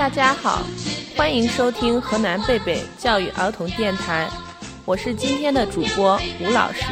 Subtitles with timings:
[0.00, 0.62] 大家好，
[1.14, 4.26] 欢迎收听河南贝贝教育儿童电台，
[4.86, 6.86] 我是今天的主播吴老师。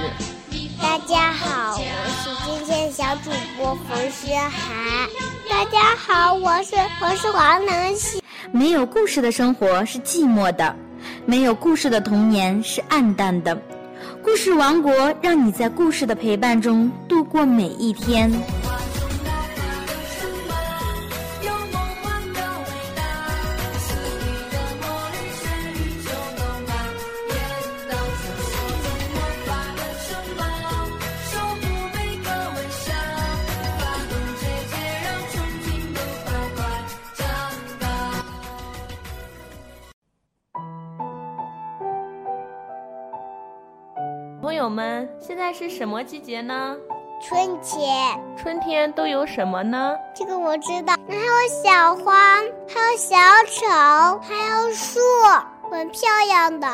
[0.78, 5.08] 大家好，我是今天小主播冯诗涵。
[5.48, 8.22] 大家好，我是我是王能熙。
[8.52, 10.76] 没有故事的生活是寂寞的，
[11.24, 13.58] 没有故事的童年是暗淡的。
[14.22, 18.30] 故事王国让你在故事的陪伴中度过每一天。
[44.48, 46.74] 朋友们，现在是什么季节呢？
[47.20, 49.94] 春天，春天都有什么呢？
[50.14, 50.94] 这个我知道。
[51.06, 52.36] 还有小花，
[52.66, 53.14] 还有小
[53.46, 55.00] 草，还有树，
[55.70, 56.66] 很漂亮的。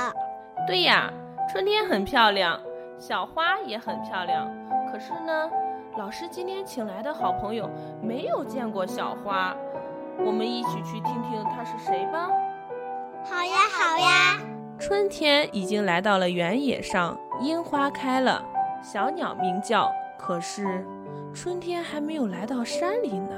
[0.69, 1.13] 对呀，
[1.51, 2.61] 春天很漂亮，
[2.97, 4.49] 小花也很漂亮。
[4.93, 5.51] 可是呢，
[5.99, 7.69] 老师今天请来的好朋友
[8.01, 9.53] 没有见过小花，
[10.25, 12.31] 我们一起去听听他是谁吧。
[13.25, 14.39] 好呀，好呀。
[14.79, 18.43] 春天已经来到了原野上，樱花开了，
[18.83, 19.91] 小鸟鸣叫。
[20.17, 20.85] 可是，
[21.35, 23.35] 春天还没有来到山里呢。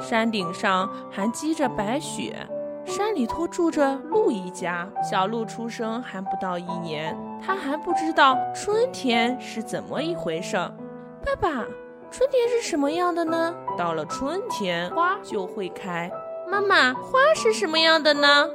[0.00, 2.36] 山顶上还积着白雪，
[2.84, 4.88] 山里头住着鹿一家。
[5.02, 10.56] 小鹿出生还不到一年，它还不知道春天是怎么一回事。
[11.24, 11.64] 爸爸，
[12.10, 13.54] 春天是什么样的呢？
[13.76, 16.10] 到了春天，花就会开。
[16.46, 18.48] 妈妈，花是什么样的呢？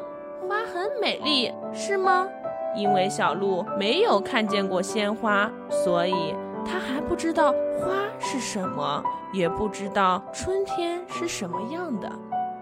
[0.47, 2.27] 花很美丽，是吗？
[2.75, 6.35] 因为小鹿没有看见过鲜花，所以
[6.65, 12.11] 它还不知道花是什么，也不知道春天是什么样的。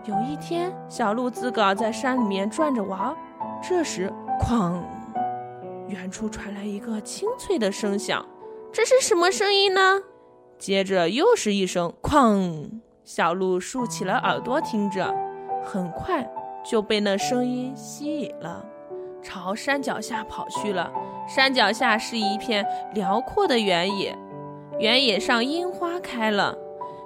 [0.05, 3.16] 有一天，小鹿自个儿在山里面转着玩，
[3.61, 4.11] 这时，
[4.41, 4.73] 哐！
[5.88, 8.25] 远处传来一个清脆的声响，
[8.71, 10.01] 这是什么声音呢？
[10.57, 12.69] 接着又是一声哐！
[13.03, 15.13] 小鹿竖起了耳朵听着，
[15.63, 16.29] 很快。
[16.63, 18.63] 就被那声音吸引了，
[19.21, 20.91] 朝山脚下跑去了。
[21.27, 24.17] 山脚下是一片辽阔的原野，
[24.79, 26.57] 原野上樱花开了，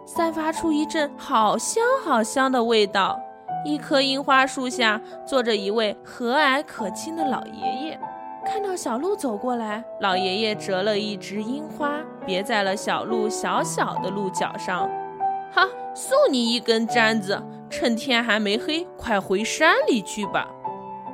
[0.06, 3.20] 散发出一阵好香好香的味道。
[3.66, 8.00] 一棵樱花树下坐着一位和蔼可亲的老爷爷，
[8.46, 14.90] 看到小鹿走过来，老爷爷折了一枝樱花，别在了小鹿小小的鹿角上。
[15.52, 17.42] 好，送你一根簪子。
[17.68, 20.48] 趁天还没黑，快回山里去吧。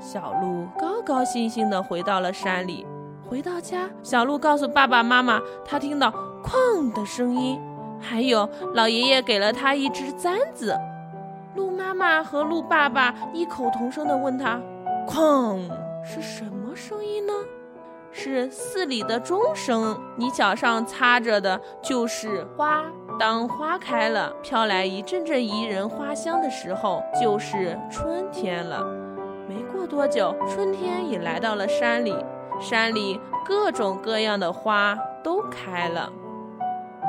[0.02, 2.88] 小鹿高高兴兴地回到了山里。
[3.30, 6.12] 回到家，小鹿告诉爸爸妈妈，他听到
[6.44, 7.62] “哐”的声音，
[8.02, 10.76] 还有老爷爷给了他一只簪子。
[11.56, 14.60] 鹿妈妈和鹿爸爸异口同声地问他
[15.08, 15.70] ：“哐
[16.04, 17.34] 是什么声音呢？”
[18.12, 19.98] 是寺里的钟声。
[20.18, 22.84] 你脚上擦着的就是花。
[23.20, 28.84] 当花开了，飘来一阵阵宜人花香的时候，就是春天了。
[29.82, 32.16] 没过多久，春天也来到了山里，
[32.60, 36.08] 山里各种各样的花都开了。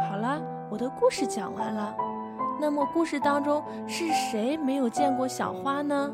[0.09, 0.41] 好了，
[0.71, 1.95] 我的故事讲完了。
[2.59, 6.11] 那么，故事当中是谁没有见过小花呢？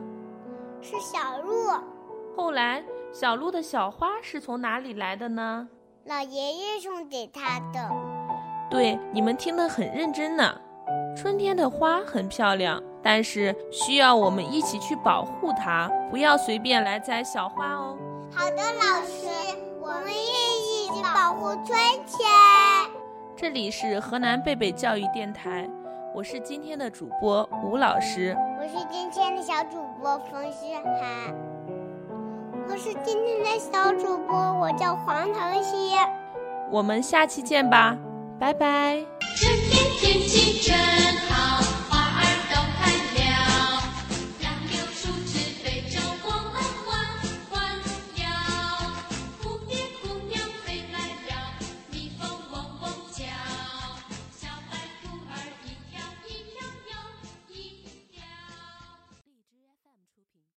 [0.80, 1.70] 是小鹿。
[2.36, 2.82] 后来，
[3.12, 5.68] 小鹿的小花是从哪里来的呢？
[6.06, 7.88] 老爷爷送给他的。
[8.68, 10.52] 对，你们听得很认真呢。
[11.16, 17.96] 春天的花很漂亮，但是需要我们一起去保护它，不要随便来摘小花哦。
[18.34, 19.26] 好的，老师，
[19.80, 22.28] 我们一起保护春天。
[23.36, 25.68] 这里是河南贝贝教育电台，
[26.14, 28.36] 我是今天的主播吴老师。
[28.60, 30.58] 我是今天的小主播冯诗
[31.00, 31.34] 涵。
[32.68, 35.94] 我是今天的小主播，我叫黄腾熙。
[36.70, 37.96] 我们下期见吧。
[38.38, 39.04] 拜拜。